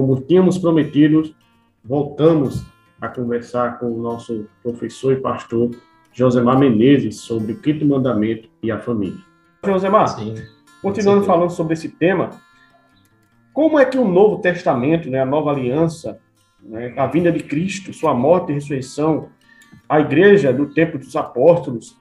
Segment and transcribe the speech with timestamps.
[0.00, 1.30] Como tínhamos prometido,
[1.84, 2.64] voltamos
[2.98, 5.72] a conversar com o nosso professor e pastor
[6.10, 9.20] Josemar Menezes sobre o quinto mandamento e a família.
[9.62, 10.36] Josemar, Sim,
[10.80, 12.30] continuando falando sobre esse tema,
[13.52, 16.18] como é que o Novo Testamento, né, a nova aliança,
[16.62, 19.28] né, a vinda de Cristo, sua morte e ressurreição,
[19.86, 21.94] a igreja do tempo dos apóstolos,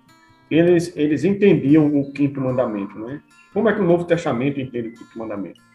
[0.49, 3.21] eles, eles entendiam o quinto mandamento, né?
[3.54, 5.68] Como é que o Novo Testamento entende o quinto mandamento?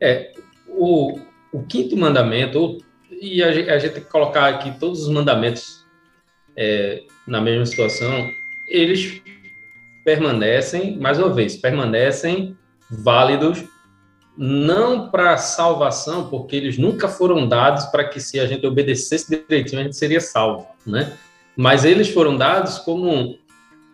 [0.00, 0.32] É,
[0.68, 1.18] o,
[1.52, 2.78] o quinto mandamento,
[3.10, 5.84] e a gente, a gente tem que colocar aqui todos os mandamentos
[6.56, 8.30] é, na mesma situação,
[8.68, 9.22] eles
[10.04, 12.56] permanecem, mais uma vez, permanecem
[12.90, 13.64] válidos
[14.36, 19.80] não para salvação, porque eles nunca foram dados para que se a gente obedecesse direitinho
[19.80, 21.12] a gente seria salvo, né?
[21.56, 23.36] Mas eles foram dados como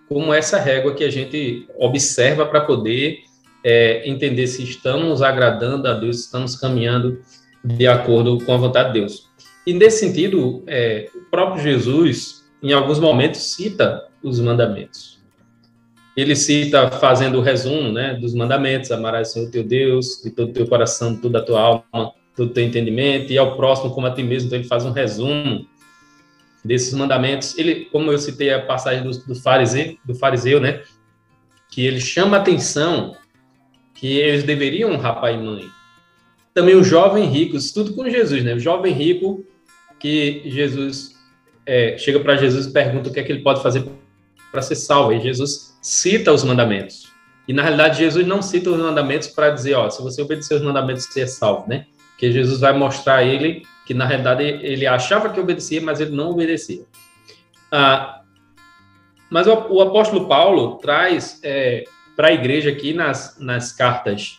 [0.06, 3.24] como essa régua que a gente observa para poder
[3.64, 7.22] é, entender se estamos agradando a Deus, estamos caminhando
[7.64, 9.30] de acordo com a vontade de Deus.
[9.66, 15.18] E nesse sentido, é, o próprio Jesus, em alguns momentos, cita os mandamentos.
[16.14, 20.50] Ele cita fazendo o resumo né, dos mandamentos, amarás o Senhor teu Deus de todo
[20.50, 23.90] o teu coração, de toda a tua alma, todo o teu entendimento, e ao próximo
[23.90, 24.46] como a ti mesmo.
[24.46, 25.66] Então ele faz um resumo
[26.62, 27.56] desses mandamentos.
[27.58, 30.82] Ele, como eu citei a passagem do, do fariseu, do fariseu, né,
[31.70, 33.16] que ele chama atenção
[34.04, 35.66] que eles deveriam honrar pai e mãe.
[36.52, 38.52] Também o jovem rico, isso tudo com Jesus, né?
[38.52, 39.42] O jovem rico
[39.98, 41.14] que Jesus
[41.64, 43.82] é, chega para Jesus e pergunta o que é que ele pode fazer
[44.52, 45.14] para ser salvo.
[45.14, 47.10] E Jesus cita os mandamentos.
[47.48, 50.62] E na realidade Jesus não cita os mandamentos para dizer, ó, se você obedecer os
[50.62, 51.86] mandamentos você é salvo, né?
[52.10, 56.14] Porque Jesus vai mostrar a ele que na realidade ele achava que obedecia, mas ele
[56.14, 56.84] não obedecia.
[57.72, 58.20] Ah,
[59.30, 61.84] mas o, apóstolo Paulo traz é,
[62.16, 64.38] para a igreja aqui nas, nas cartas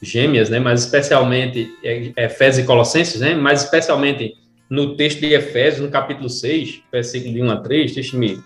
[0.00, 4.36] gêmeas, né, mas especialmente é, Efésios e Colossenses, né, mas especialmente
[4.68, 8.42] no texto de Efésios, no capítulo 6, versículo de 1 a 3, deixa me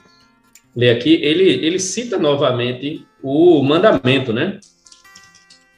[0.76, 4.60] ler aqui, ele, ele cita novamente o mandamento, né?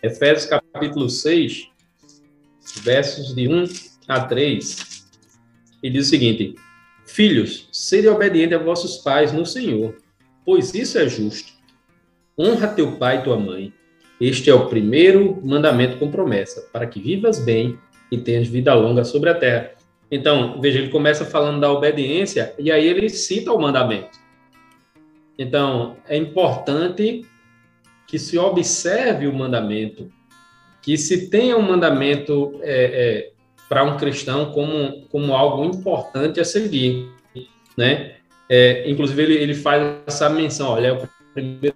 [0.03, 1.69] Efésios capítulo 6,
[2.83, 3.65] versos de 1
[4.09, 5.07] a 3,
[5.83, 6.55] ele diz o seguinte:
[7.07, 9.97] Filhos, sede obedientes a vossos pais no Senhor,
[10.45, 11.52] pois isso é justo.
[12.39, 13.73] Honra teu pai e tua mãe.
[14.21, 17.79] Este é o primeiro mandamento com promessa, para que vivas bem
[18.11, 19.73] e tenhas vida longa sobre a terra.
[20.11, 24.19] Então, veja, ele começa falando da obediência e aí ele cita o mandamento.
[25.39, 27.27] Então, é importante
[28.07, 30.09] que se observe o mandamento,
[30.83, 33.31] que se tenha um mandamento é, é,
[33.69, 37.11] para um cristão como, como algo importante a seguir,
[37.77, 38.17] né?
[38.49, 41.75] É, inclusive, ele, ele faz essa menção, olha, é o primeiro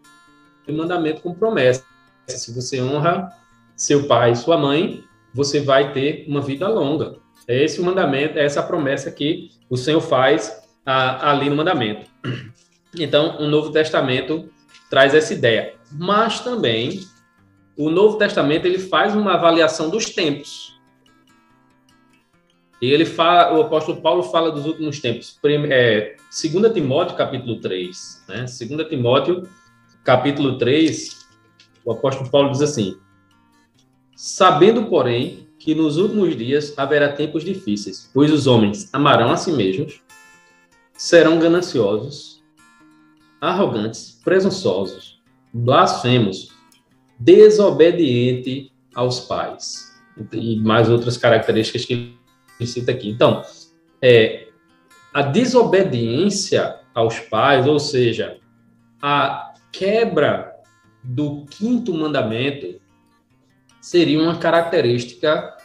[0.73, 1.85] mandamento com promessa.
[2.27, 3.31] Se você honra
[3.77, 7.17] seu pai e sua mãe, você vai ter uma vida longa.
[7.47, 12.11] É esse o mandamento, é essa promessa que o Senhor faz a, ali no mandamento.
[12.99, 14.49] Então, o Novo Testamento
[14.89, 15.75] traz essa ideia.
[15.93, 17.01] Mas também,
[17.77, 20.77] o Novo Testamento ele faz uma avaliação dos tempos.
[22.81, 25.39] E ele fala, o apóstolo Paulo fala dos últimos tempos.
[25.71, 28.25] É, 2 Timóteo, capítulo 3.
[28.29, 28.47] Né?
[28.47, 29.49] 2 Timóteo,
[30.07, 31.27] capítulo 3,
[31.85, 32.97] o apóstolo Paulo diz assim:
[34.15, 39.51] Sabendo, porém, que nos últimos dias haverá tempos difíceis, pois os homens amarão a si
[39.53, 40.01] mesmos,
[40.95, 42.41] serão gananciosos,
[43.41, 45.21] arrogantes, presunçosos,
[45.53, 46.53] blasfemos,
[47.19, 49.93] desobedientes aos pais.
[50.33, 52.17] E mais outras características que
[52.59, 53.11] ele cita aqui.
[53.11, 53.43] Então,
[54.01, 54.49] é,
[55.13, 58.39] a desobediência aos pais, ou seja,
[59.03, 59.46] a
[59.79, 60.55] quebra
[61.03, 62.81] do quinto mandamento
[63.81, 65.57] seria uma característica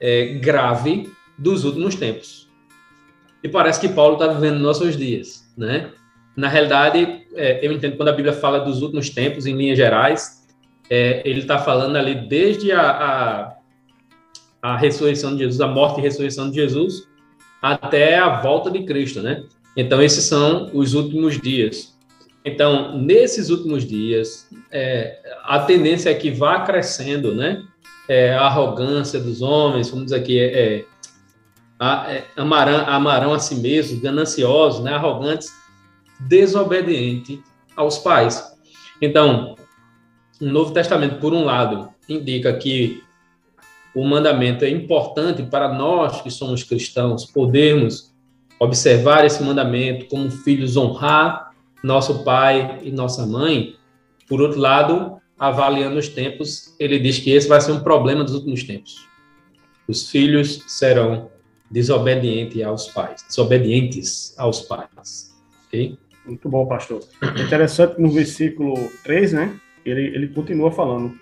[0.00, 2.50] é, grave dos últimos tempos.
[3.42, 5.90] E parece que Paulo está vivendo nossos dias, né?
[6.36, 10.46] Na realidade, é, eu entendo quando a Bíblia fala dos últimos tempos, em linhas gerais,
[10.88, 13.56] é, ele está falando ali desde a, a,
[14.62, 17.08] a, ressurreição de Jesus, a morte e ressurreição de Jesus,
[17.60, 19.44] até a volta de Cristo, né?
[19.76, 21.91] Então, esses são os últimos dias.
[22.44, 27.62] Então, nesses últimos dias, é, a tendência é que vá crescendo, né?
[28.08, 30.84] É, a arrogância dos homens, vamos dizer aqui, é, é,
[31.80, 34.92] é amarão, amarão a si mesmos, gananciosos, né?
[34.92, 35.52] arrogantes,
[36.18, 37.38] desobedientes
[37.76, 38.52] aos pais.
[39.00, 39.54] Então,
[40.40, 43.02] o Novo Testamento, por um lado, indica que
[43.94, 48.12] o mandamento é importante para nós que somos cristãos podermos
[48.58, 51.51] observar esse mandamento como filhos honrar
[51.82, 53.76] nosso pai e nossa mãe.
[54.28, 58.34] Por outro lado, avaliando os tempos, ele diz que esse vai ser um problema dos
[58.34, 59.08] últimos tempos.
[59.88, 61.30] Os filhos serão
[61.70, 65.34] desobedientes aos pais, desobedientes aos pais.
[65.66, 65.98] Okay?
[66.24, 67.00] Muito bom, pastor.
[67.44, 69.60] Interessante no versículo 3, né?
[69.84, 71.18] Ele, ele continua falando.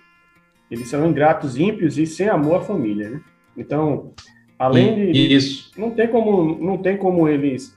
[0.69, 3.21] Eles serão ingratos, ímpios e sem amor à família, né?
[3.57, 4.13] Então,
[4.59, 5.35] além de.
[5.35, 5.71] Isso.
[5.75, 7.75] Não tem como, não tem como eles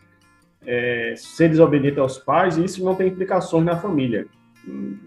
[0.66, 4.26] é, ser desobedientes aos pais isso não tem implicações na família.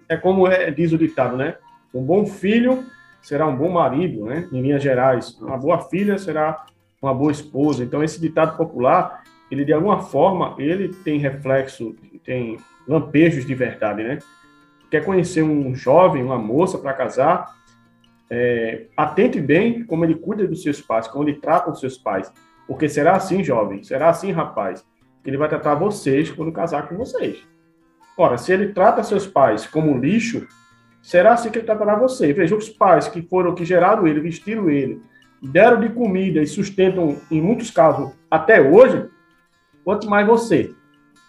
[0.07, 1.55] É como é, diz o ditado, né?
[1.93, 2.85] Um bom filho
[3.21, 4.47] será um bom marido, né?
[4.51, 5.37] Em linhas gerais.
[5.41, 6.65] Uma boa filha será
[7.01, 7.83] uma boa esposa.
[7.83, 12.57] Então, esse ditado popular, ele de alguma forma, ele tem reflexo, tem
[12.87, 14.19] lampejos de verdade, né?
[14.89, 17.55] Quer conhecer um jovem, uma moça para casar,
[18.29, 22.31] é, atente bem como ele cuida dos seus pais, como ele trata os seus pais.
[22.67, 24.85] Porque será assim, jovem, será assim, rapaz,
[25.27, 27.37] ele vai tratar vocês quando casar com vocês.
[28.17, 30.47] Ora, se ele trata seus pais como lixo,
[31.01, 32.31] será assim que ele tratará você.
[32.31, 35.01] Veja, os pais que foram, que geraram ele, vestiram ele,
[35.41, 39.09] deram de comida e sustentam, em muitos casos, até hoje,
[39.83, 40.73] quanto mais você.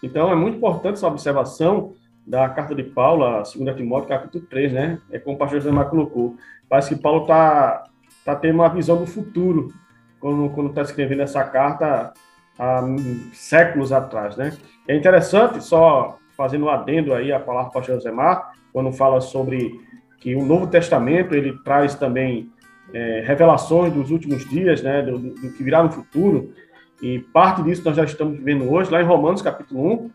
[0.01, 1.93] Então, é muito importante essa observação
[2.25, 4.99] da carta de Paulo, a 2 Timóteo, capítulo 3, né?
[5.11, 6.37] É como o pastor José Mar colocou.
[6.69, 7.83] Parece que Paulo está
[8.23, 9.73] tá tendo uma visão do futuro
[10.19, 12.13] quando está escrevendo essa carta
[12.59, 12.83] há
[13.31, 14.55] séculos atrás, né?
[14.87, 19.21] É interessante, só fazendo um adendo aí a palavra do pastor José Mar, quando fala
[19.21, 19.79] sobre
[20.19, 22.51] que o Novo Testamento, ele traz também
[22.93, 26.53] é, revelações dos últimos dias, né, do, do, que virá no futuro,
[27.01, 30.11] e parte disso nós já estamos vendo hoje, lá em Romanos, capítulo 1,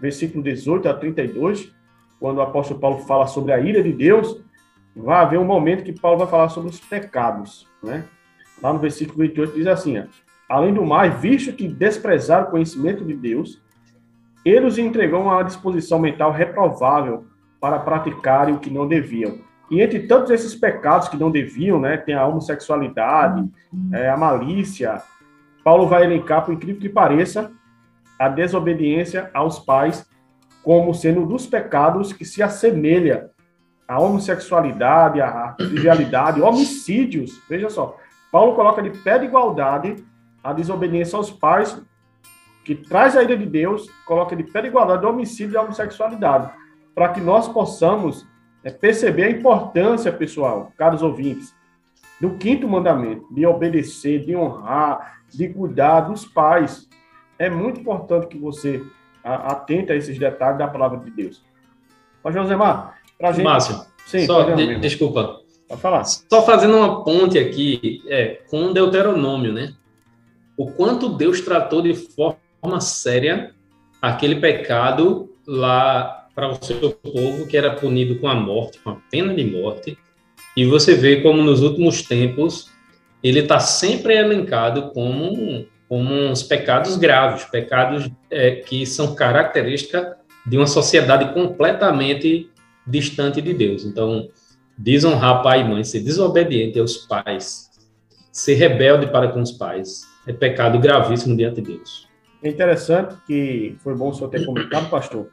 [0.00, 1.72] versículo 18 a 32,
[2.20, 4.40] quando o apóstolo Paulo fala sobre a ira de Deus,
[4.94, 8.04] vai haver um momento que Paulo vai falar sobre os pecados, né?
[8.62, 10.04] Lá no versículo 28 diz assim, ó,
[10.48, 13.62] além do mais, visto que desprezaram o conhecimento de Deus,
[14.44, 17.26] ele os entregou a uma disposição mental reprovável
[17.60, 19.38] para praticarem o que não deviam.
[19.70, 23.46] E entre tantos esses pecados que não deviam, né, tem a homossexualidade,
[23.92, 25.02] é, a malícia,
[25.62, 27.50] Paulo vai elencar, por incrível que pareça,
[28.18, 30.08] a desobediência aos pais
[30.62, 33.30] como sendo um dos pecados que se assemelha
[33.86, 37.40] à homossexualidade, à trivialidade, homicídios.
[37.48, 37.96] Veja só,
[38.32, 39.96] Paulo coloca de pé de igualdade
[40.42, 41.80] a desobediência aos pais,
[42.64, 45.62] que traz a ira de Deus, coloca de pé de igualdade o homicídio e a
[45.62, 46.50] homossexualidade,
[46.94, 48.26] para que nós possamos
[48.62, 51.54] é, perceber a importância, pessoal, caros ouvintes,
[52.20, 56.88] do quinto mandamento, de obedecer, de honrar, de cuidar dos pais,
[57.38, 58.82] é muito importante que você
[59.22, 61.42] atente a esses detalhes da palavra de Deus.
[62.22, 63.44] Mas, Josemar, para gente...
[63.44, 63.76] Márcio,
[64.06, 65.40] Sim, só, de, desculpa.
[65.68, 66.04] Pode falar.
[66.04, 69.74] Só fazendo uma ponte aqui é, com Deuteronômio, né?
[70.58, 73.54] O quanto Deus tratou de forma séria
[74.02, 78.96] aquele pecado lá para o seu povo que era punido com a morte, com a
[79.08, 79.96] pena de morte.
[80.56, 82.72] E você vê como nos últimos tempos
[83.22, 90.58] ele está sempre elencado como como uns pecados graves, pecados é, que são característica de
[90.58, 92.50] uma sociedade completamente
[92.86, 93.84] distante de Deus.
[93.86, 94.28] Então,
[94.76, 97.70] desonrar pai e mãe, ser desobediente aos pais,
[98.30, 102.06] ser rebelde para com os pais, é pecado gravíssimo diante de Deus.
[102.42, 105.28] É interessante que foi bom o senhor ter comentado, pastor,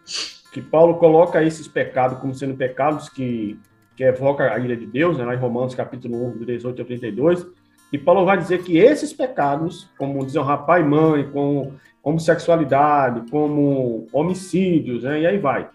[0.51, 3.59] que Paulo coloca esses pecados como sendo pecados que,
[3.95, 7.45] que evoca a ira de Deus, né, lá em Romanos capítulo 1, 18 a 32,
[7.91, 14.07] e Paulo vai dizer que esses pecados, como desonrar pai e mãe, como homossexualidade, como
[14.13, 15.69] homicídios, né, e aí vai,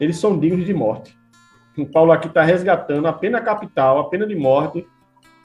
[0.00, 1.16] eles são dignos de morte.
[1.92, 4.86] Paulo aqui está resgatando a pena capital, a pena de morte,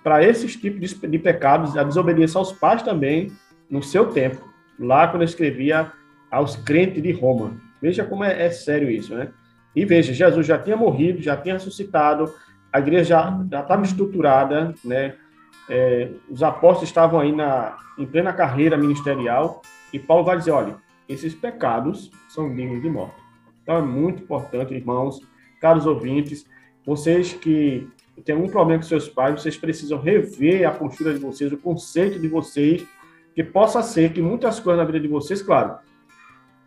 [0.08, 3.30] para esses tipos de, de pecados, a desobediência aos pais também,
[3.70, 4.48] no seu tempo,
[4.80, 5.92] lá quando ele escrevia
[6.32, 7.58] aos crentes de Roma.
[7.82, 9.28] Veja como é, é sério isso, né?
[9.76, 12.34] E veja, Jesus já tinha morrido, já tinha ressuscitado,
[12.72, 13.04] a igreja
[13.50, 15.16] já estava estruturada, né?
[15.68, 19.62] é, os apóstolos estavam aí na, em plena carreira ministerial,
[19.92, 20.76] e Paulo vai dizer: olha,
[21.10, 23.22] esses pecados são dignos de morte.
[23.62, 25.22] Então é muito importante, irmãos,
[25.60, 26.46] caros ouvintes,
[26.86, 27.90] vocês que
[28.22, 32.20] têm algum problema com seus pais, vocês precisam rever a postura de vocês, o conceito
[32.20, 32.86] de vocês,
[33.36, 35.78] que possa ser que muitas coisas na vida de vocês, claro,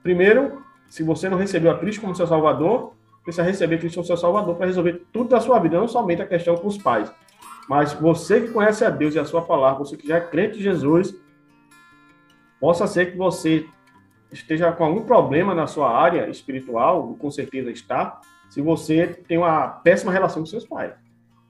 [0.02, 2.92] primeiro, se você não recebeu a Cristo como seu Salvador,
[3.22, 6.26] precisa receber Cristo como seu Salvador para resolver tudo da sua vida, não somente a
[6.26, 7.12] questão com os pais.
[7.68, 10.58] Mas você que conhece a Deus e a sua palavra, você que já é crente
[10.58, 11.14] em Jesus,
[12.60, 13.66] possa ser que você
[14.32, 19.68] esteja com algum problema na sua área espiritual, com certeza está, se você tem uma
[19.68, 20.92] péssima relação com seus pais.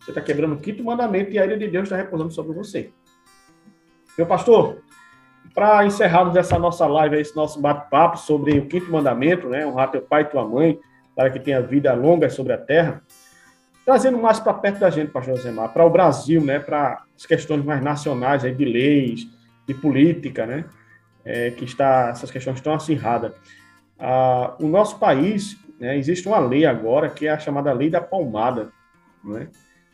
[0.00, 2.90] Você está quebrando o quinto mandamento e a ira de Deus está repousando sobre você.
[4.16, 4.83] Meu pastor,
[5.54, 9.66] para encerrarmos essa nossa live, esse nosso bate-papo sobre o quinto mandamento, né?
[9.66, 10.78] Honrar teu pai e tua mãe,
[11.14, 13.02] para que tenha vida longa sobre a terra,
[13.85, 16.59] trazendo mais para perto da gente, pastor Josemar, para o Brasil, né?
[16.59, 19.26] Para as questões mais nacionais, aí, de leis,
[19.66, 20.64] de política, né?
[21.25, 23.33] É, que está, essas questões estão acirradas.
[23.99, 28.00] Ah, o nosso país, né, existe uma lei agora que é a chamada Lei da
[28.00, 28.71] Palmada,
[29.23, 29.49] né?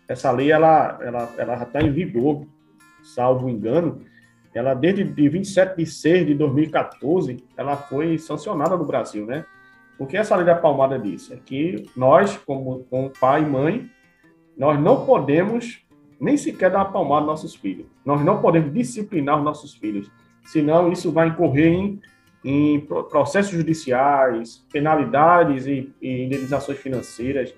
[0.09, 2.47] Essa lei, ela, ela, ela está em vigor,
[3.03, 4.03] salvo engano,
[4.55, 9.45] ela desde de 27 de 6 de 2014, ela foi sancionada no Brasil, né?
[9.99, 11.31] O que essa lei da palmada diz?
[11.31, 13.91] É que nós, como, como pai e mãe,
[14.57, 15.85] nós não podemos
[16.19, 17.87] nem sequer dar uma palmada aos nossos filhos.
[18.05, 20.11] Nós não podemos disciplinar os nossos filhos,
[20.45, 22.01] senão isso vai incorrer em,
[22.45, 27.55] em processos judiciais, penalidades e, e indenizações financeiras.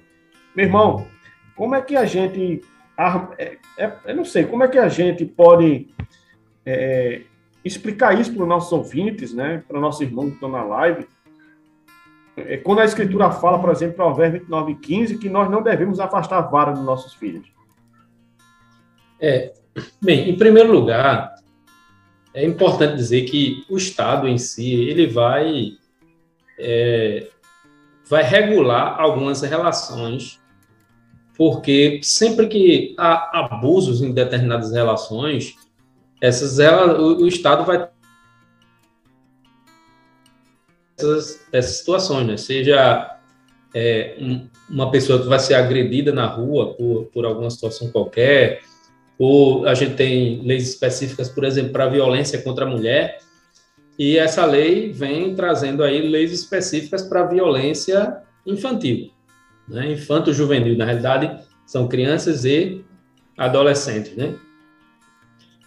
[0.55, 1.07] Meu irmão,
[1.59, 2.63] como é que a gente...
[3.37, 5.89] É, é, eu não sei, como é que a gente pode
[6.65, 7.23] é,
[7.65, 11.07] explicar isso para os nossos ouvintes, né, para nossos irmãos que estão na live,
[12.37, 15.99] é, quando a Escritura fala, por exemplo, Provérbios 29 e 15, que nós não devemos
[16.01, 17.47] afastar a vara dos nossos filhos.
[19.21, 19.53] É,
[20.01, 21.35] bem, em primeiro lugar,
[22.33, 25.73] é importante dizer que o Estado em si, ele vai,
[26.59, 27.29] é,
[28.09, 30.41] vai regular algumas relações,
[31.39, 35.55] porque sempre que há abusos em determinadas relações,
[36.21, 37.89] essas ela, o, o Estado vai
[40.99, 42.37] essas, essas situações, né?
[42.37, 43.17] Seja
[43.73, 48.63] é, um, uma pessoa que vai ser agredida na rua por, por alguma situação qualquer,
[49.17, 53.21] ou a gente tem leis específicas, por exemplo, para violência contra a mulher,
[53.97, 59.13] e essa lei vem trazendo aí leis específicas para violência infantil,
[59.69, 59.93] né?
[59.93, 62.85] infanto-juvenil, na realidade, são crianças e
[63.37, 64.35] adolescentes, né?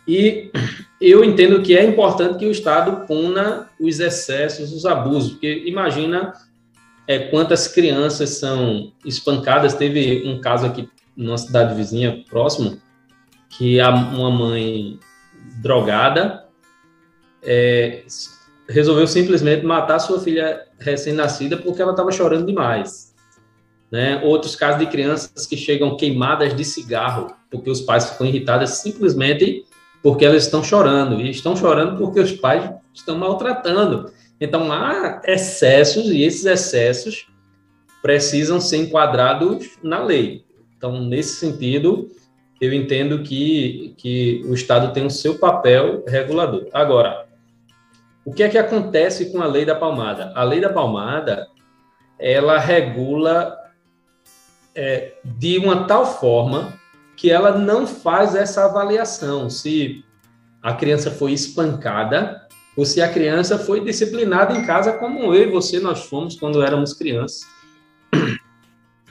[0.08, 0.51] E
[1.00, 6.34] eu entendo que é importante que o Estado puna os excessos, os abusos, porque imagina
[7.08, 9.74] é, quantas crianças são espancadas.
[9.74, 12.77] Teve um caso aqui numa cidade vizinha próxima,
[13.50, 15.00] que uma mãe
[15.62, 16.46] drogada
[17.43, 18.03] é,
[18.67, 23.10] resolveu simplesmente matar sua filha recém-nascida porque ela estava chorando demais.
[23.91, 24.21] Né?
[24.24, 29.65] Outros casos de crianças que chegam queimadas de cigarro porque os pais ficam irritados simplesmente
[30.01, 34.12] porque elas estão chorando, e estão chorando porque os pais estão maltratando.
[34.39, 37.27] Então, há excessos, e esses excessos
[38.01, 40.43] precisam ser enquadrados na lei.
[40.75, 42.10] Então, nesse sentido,
[42.60, 46.67] eu entendo que, que o Estado tem o seu papel regulador.
[46.74, 47.27] Agora,
[48.25, 50.31] o que é que acontece com a lei da palmada?
[50.36, 51.48] A lei da palmada,
[52.17, 53.55] ela regula
[54.75, 56.73] é, de uma tal forma
[57.15, 60.03] que ela não faz essa avaliação se
[60.61, 65.51] a criança foi espancada ou se a criança foi disciplinada em casa, como eu e
[65.51, 67.41] você nós fomos quando éramos crianças.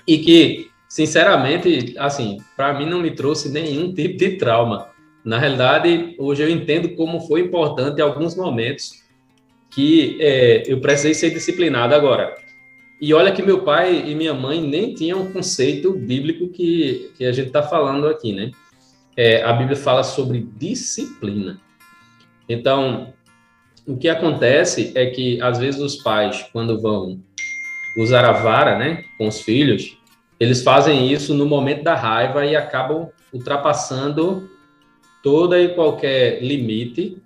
[0.06, 4.88] E que, sinceramente, assim, para mim não me trouxe nenhum tipo de trauma.
[5.24, 8.92] Na realidade, hoje eu entendo como foi importante em alguns momentos
[9.70, 11.94] que é, eu precisei ser disciplinado.
[11.94, 12.34] Agora,
[13.00, 17.24] e olha que meu pai e minha mãe nem tinham um conceito bíblico que, que
[17.24, 18.50] a gente está falando aqui, né?
[19.16, 21.58] É, a Bíblia fala sobre disciplina.
[22.48, 23.14] Então,
[23.86, 27.20] o que acontece é que, às vezes, os pais, quando vão
[27.96, 29.96] usar a vara, né, com os filhos,
[30.38, 34.48] eles fazem isso no momento da raiva e acabam ultrapassando
[35.22, 37.20] toda e qualquer limite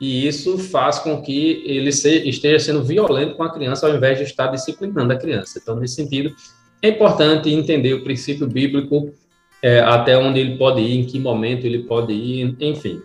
[0.00, 4.18] e isso faz com que ele se, esteja sendo violento com a criança ao invés
[4.18, 5.58] de estar disciplinando a criança.
[5.60, 6.34] Então, nesse sentido,
[6.80, 9.12] é importante entender o princípio bíblico,
[9.60, 13.02] é, até onde ele pode ir, em que momento ele pode ir, enfim.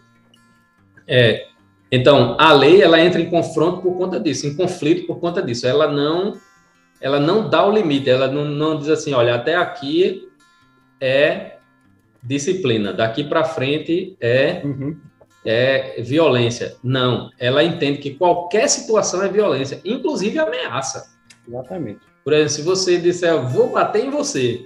[1.07, 1.47] É,
[1.91, 5.65] então, a lei ela entra em confronto por conta disso, em conflito por conta disso.
[5.65, 6.37] Ela não,
[7.01, 10.27] ela não dá o limite, ela não, não diz assim, olha, até aqui
[11.01, 11.57] é
[12.21, 14.95] disciplina, daqui para frente é uhum
[15.45, 16.75] é violência.
[16.83, 21.13] Não, ela entende que qualquer situação é violência, inclusive ameaça.
[21.47, 21.99] Exatamente.
[22.23, 24.61] Por exemplo, se você disser, vou bater em você,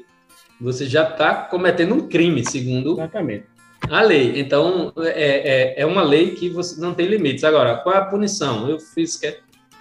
[0.62, 3.46] você já está cometendo um crime, segundo Exatamente.
[3.90, 4.40] a lei.
[4.40, 7.44] Então, é, é, é, uma lei que você não tem limites.
[7.44, 8.70] Agora, qual é a punição?
[8.70, 9.20] Eu fiz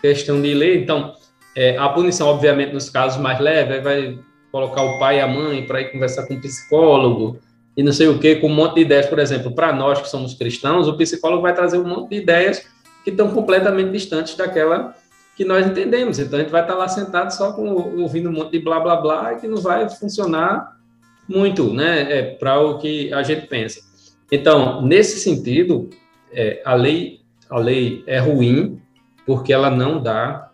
[0.00, 1.14] questão de ler, então,
[1.58, 4.18] É, a punição, obviamente, nos casos mais leves, vai
[4.52, 7.38] colocar o pai e a mãe para ir conversar com o psicólogo
[7.76, 9.06] e não sei o que, com um monte de ideias.
[9.06, 12.66] Por exemplo, para nós que somos cristãos, o psicólogo vai trazer um monte de ideias
[13.04, 14.94] que estão completamente distantes daquela
[15.36, 16.18] que nós entendemos.
[16.18, 17.68] Então a gente vai estar lá sentado só com,
[18.00, 20.76] ouvindo um monte de blá blá blá que não vai funcionar
[21.28, 23.80] muito, né, é, para o que a gente pensa.
[24.30, 25.90] Então, nesse sentido,
[26.32, 28.80] é, a lei a lei é ruim
[29.24, 30.50] porque ela não dá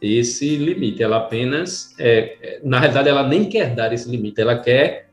[0.00, 1.02] esse limite.
[1.02, 4.40] Ela apenas, é, é, na realidade, ela nem quer dar esse limite.
[4.40, 5.09] Ela quer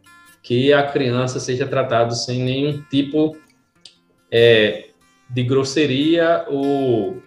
[0.48, 3.36] que a criança seja tratada sem nenhum tipo
[4.32, 4.92] é,
[5.30, 7.22] de grosseria ou,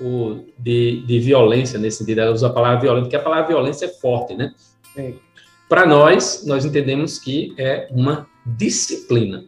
[0.00, 2.20] ou de, de, violência nesse sentido.
[2.20, 4.54] Ela usa a palavra violência, porque a palavra violência é forte, né?
[5.68, 9.44] Para nós, nós entendemos que é uma disciplina.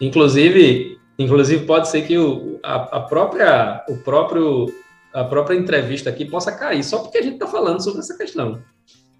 [0.00, 4.66] Inclusive, inclusive pode ser que o, a, a própria, o próprio,
[5.12, 8.60] a própria entrevista aqui possa cair só porque a gente está falando sobre essa questão.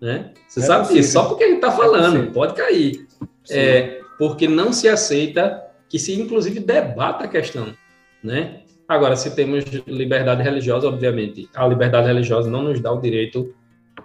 [0.00, 0.32] Né?
[0.48, 1.02] Você é sabe possível.
[1.02, 3.06] disso, só porque a gente está é falando, é pode cair.
[3.50, 7.74] É, porque não se aceita que se, inclusive, debata a questão.
[8.22, 8.62] Né?
[8.88, 13.54] Agora, se temos liberdade religiosa, obviamente, a liberdade religiosa não nos dá o direito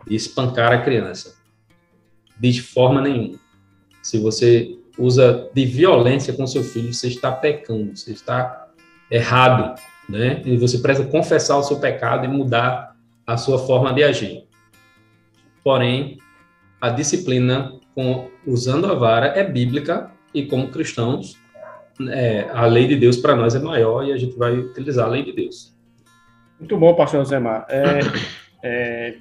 [0.07, 1.35] de espancar a criança.
[2.39, 3.37] De forma nenhuma.
[4.01, 8.67] Se você usa de violência com seu filho, você está pecando, você está
[9.09, 9.75] errado,
[10.07, 10.41] né?
[10.45, 14.43] E você precisa confessar o seu pecado e mudar a sua forma de agir.
[15.63, 16.17] Porém,
[16.81, 21.37] a disciplina com, usando a vara é bíblica e como cristãos,
[22.09, 25.09] é, a lei de Deus para nós é maior e a gente vai utilizar a
[25.09, 25.75] lei de Deus.
[26.59, 27.65] Muito bom, pastor Zemar.
[27.69, 27.99] É,
[28.63, 29.15] é,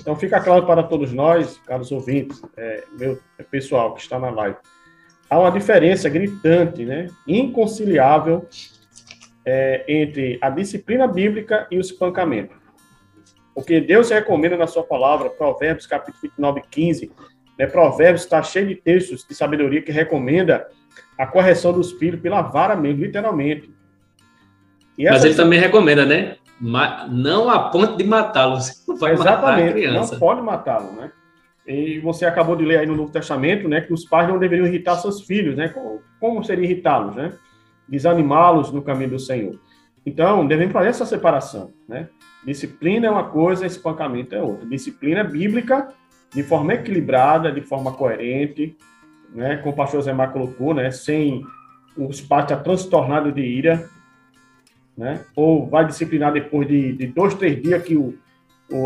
[0.00, 3.18] então fica claro para todos nós, caros ouvintes, é, meu
[3.50, 4.56] pessoal que está na live,
[5.28, 8.46] há uma diferença gritante, né, inconciliável
[9.44, 12.63] é, entre a disciplina bíblica e o espancamento.
[13.54, 17.12] O que Deus recomenda na sua palavra, Provérbios capítulo 29, 15,
[17.58, 20.66] né, Provérbios está cheio de textos de sabedoria que recomenda
[21.16, 23.72] a correção dos filhos pela vara mesmo, literalmente.
[24.98, 26.36] Mas ele também recomenda, né?
[27.10, 28.84] Não a ponto de matá-los.
[28.88, 31.12] Exatamente, não pode matá-lo, né?
[31.66, 34.66] E você acabou de ler aí no Novo Testamento, né, que os pais não deveriam
[34.66, 35.68] irritar seus filhos, né?
[35.68, 37.32] Como, como seria irritá-los, né?
[37.88, 39.58] Desanimá-los no caminho do Senhor.
[40.06, 42.08] Então, devemos fazer essa separação, né?
[42.44, 44.66] Disciplina é uma coisa, espancamento é outra.
[44.66, 45.88] Disciplina bíblica,
[46.32, 48.76] de forma equilibrada, de forma coerente,
[49.34, 49.56] né?
[49.56, 50.90] Como o pastor Zé Mar colocou, né?
[50.90, 51.42] Sem
[51.96, 53.88] os estar transtornados de ira,
[54.96, 55.24] né?
[55.34, 58.14] Ou vai disciplinar depois de, de dois, três dias que o,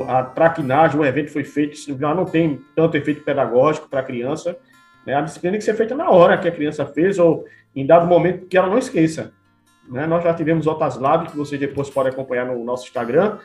[0.09, 4.57] a traquinagem, o evento foi feito, já não tem tanto efeito pedagógico para a criança.
[5.07, 5.15] Né?
[5.15, 8.07] A disciplina tem que ser feita na hora que a criança fez ou em dado
[8.07, 9.33] momento que ela não esqueça.
[9.89, 10.07] Né?
[10.07, 13.39] Nós já tivemos outras lives que vocês depois podem acompanhar no nosso Instagram,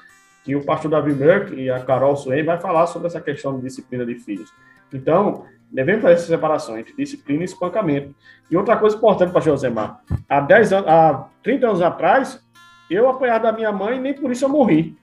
[0.44, 3.64] que o pastor Davi Merck e a Carol Suen vai falar sobre essa questão de
[3.64, 4.52] disciplina de filhos.
[4.94, 8.14] Então, devemos fazer essa separação entre disciplina e espancamento.
[8.52, 12.44] E outra coisa importante, pastor Josemar, há, 10 anos, há 30 anos atrás,
[12.90, 14.96] eu apanhava da minha mãe nem por isso eu morri.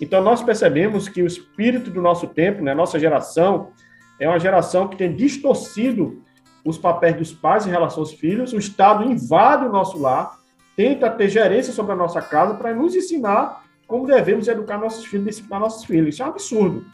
[0.00, 3.70] Então, nós percebemos que o espírito do nosso tempo, né, nossa geração,
[4.18, 6.22] é uma geração que tem distorcido
[6.64, 10.38] os papéis dos pais em relação aos filhos, o Estado invade o nosso lar,
[10.76, 15.26] tenta ter gerência sobre a nossa casa para nos ensinar como devemos educar nossos filhos,
[15.26, 16.14] disciplinar nossos filhos.
[16.14, 16.84] Isso é um absurdo.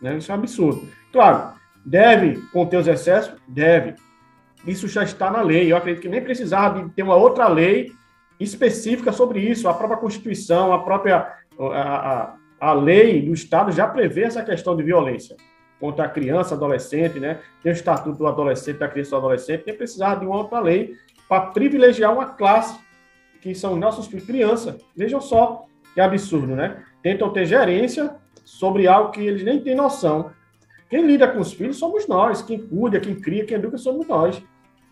[0.00, 0.16] Né?
[0.18, 0.88] Isso é um absurdo.
[1.12, 3.34] Claro, deve conter os excessos?
[3.48, 3.94] Deve.
[4.66, 5.70] Isso já está na lei.
[5.70, 7.92] Eu acredito que nem precisava de ter uma outra lei
[8.38, 9.68] específica sobre isso.
[9.68, 14.76] A própria Constituição, a própria a, a, a lei do Estado já prevê essa questão
[14.76, 15.36] de violência
[15.80, 17.40] contra a criança, adolescente, né?
[17.62, 20.58] Tem o estatuto do adolescente, da criança e do adolescente, tem precisar de uma outra
[20.58, 20.94] lei
[21.28, 22.78] para privilegiar uma classe
[23.46, 24.76] que são nossos filhos, criança.
[24.96, 26.82] Vejam só que absurdo, né?
[27.00, 30.32] Tentam ter gerência sobre algo que eles nem têm noção.
[30.90, 34.42] Quem lida com os filhos somos nós, quem cuida, quem cria, quem educa somos nós.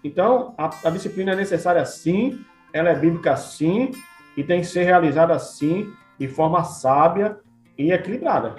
[0.04, 2.38] Então, a, a disciplina é necessária sim,
[2.72, 3.90] ela é bíblica sim,
[4.36, 7.36] e tem que ser realizada sim, de forma sábia
[7.76, 8.56] e equilibrada.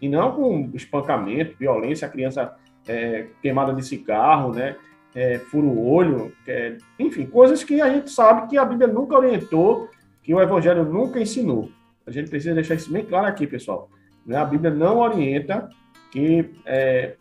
[0.00, 2.56] E não com espancamento, violência, a criança
[2.88, 4.76] é, queimada de cigarro, né?
[5.14, 9.14] É, fura o olho, é, enfim, coisas que a gente sabe que a Bíblia nunca
[9.14, 9.90] orientou,
[10.22, 11.68] que o Evangelho nunca ensinou.
[12.06, 13.90] A gente precisa deixar isso bem claro aqui, pessoal.
[14.26, 14.36] Né?
[14.36, 15.68] A Bíblia não orienta
[16.10, 17.16] que é,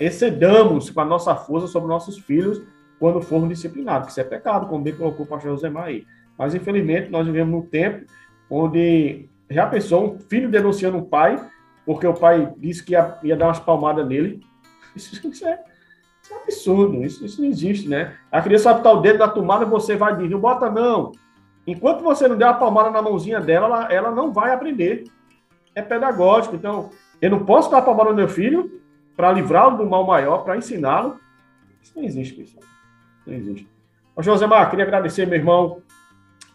[0.00, 2.62] excedamos com a nossa força sobre nossos filhos
[2.98, 6.06] quando formos disciplinados, que isso é pecado, como bem colocou o pastor Josemar aí.
[6.38, 8.06] Mas, infelizmente, nós vivemos num tempo
[8.48, 11.38] onde já pensou um filho denunciando um pai
[11.84, 14.40] porque o pai disse que ia, ia dar umas palmadas nele.
[14.96, 15.62] Isso, isso, é,
[16.24, 18.16] isso é, absurdo, isso, isso, não existe, né?
[18.32, 21.12] A criança vai botar o dedo na tomada e você vai dizer, não bota não.
[21.66, 25.04] Enquanto você não der uma palmada na mãozinha dela, ela, ela não vai aprender.
[25.74, 26.56] É pedagógico.
[26.56, 28.80] Então, Eu não posso dar para o meu filho
[29.16, 31.18] para livrá-lo do mal maior, para ensiná-lo.
[31.82, 32.64] Isso não existe, pessoal.
[33.26, 33.68] Não existe.
[34.16, 35.82] Ô, Josemar, queria agradecer, meu irmão,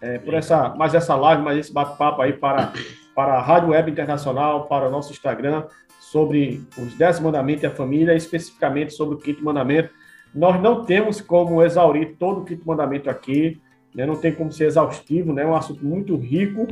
[0.02, 2.72] é, por essa, mais essa live, mais esse bate-papo aí para,
[3.16, 5.66] para a Rádio Web Internacional, para o nosso Instagram,
[6.12, 9.92] sobre os dez mandamentos e a família, especificamente sobre o quinto mandamento.
[10.34, 13.62] Nós não temos como exaurir todo o quinto mandamento aqui,
[13.94, 14.06] né?
[14.06, 15.44] não tem como ser exaustivo, né?
[15.44, 16.68] é um assunto muito rico,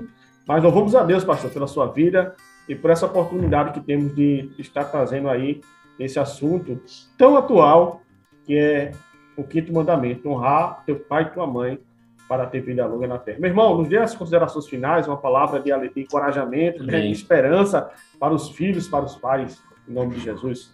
[0.47, 2.35] mas louvamos a Deus, pastor, pela sua vida
[2.67, 5.61] e por essa oportunidade que temos de estar trazendo aí
[5.99, 6.81] esse assunto
[7.15, 8.01] tão atual,
[8.43, 8.91] que é
[9.35, 11.79] o quinto mandamento, honrar teu pai e tua mãe
[12.27, 13.39] para ter vida longa na terra.
[13.39, 18.33] Meu irmão, nos dê as considerações finais, uma palavra de, encorajamento, né, de esperança para
[18.33, 20.71] os filhos, para os pais, em nome de Jesus.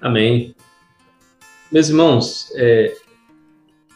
[0.00, 0.54] Amém.
[1.72, 2.94] Meus irmãos, é,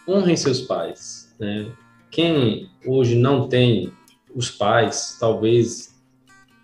[0.08, 1.34] honrem seus pais.
[1.38, 1.70] Né?
[2.10, 3.92] Quem hoje não tem
[4.34, 5.94] os pais, talvez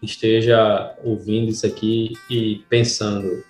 [0.03, 3.45] esteja ouvindo isso aqui e pensando,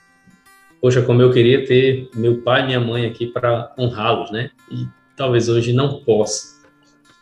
[0.81, 4.51] poxa, como eu queria ter meu pai e minha mãe aqui para honrá-los, né?
[4.71, 6.54] E talvez hoje não possa.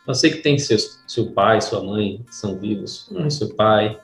[0.07, 3.09] Eu sei que tem seus, seu pai, sua mãe são vivos.
[3.11, 3.99] Um seu pai,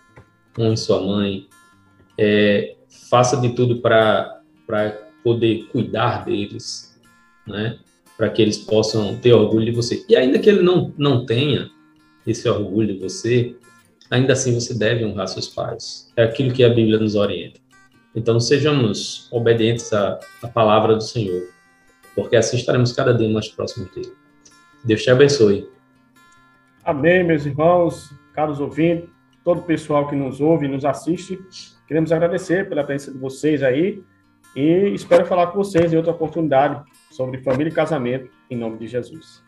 [0.57, 1.49] um sua mãe.
[2.17, 2.77] É,
[3.11, 4.43] faça de tudo para
[5.25, 6.99] poder cuidar deles,
[7.47, 7.79] né?
[8.17, 10.05] Para que eles possam ter orgulho de você.
[10.09, 11.71] E ainda que ele não, não tenha
[12.27, 13.57] esse orgulho de você,
[14.11, 16.13] ainda assim você deve honrar seus pais.
[16.17, 17.61] É aquilo que a Bíblia nos orienta.
[18.15, 21.49] Então, sejamos obedientes à, à palavra do Senhor,
[22.15, 24.13] porque assim estaremos cada dia mais próximos dele.
[24.85, 25.69] Deus te abençoe.
[26.88, 29.11] Amém, meus irmãos, caros ouvintes,
[29.44, 31.38] todo o pessoal que nos ouve e nos assiste.
[31.87, 34.03] Queremos agradecer pela presença de vocês aí
[34.57, 38.87] e espero falar com vocês em outra oportunidade sobre família e casamento, em nome de
[38.87, 39.44] Jesus.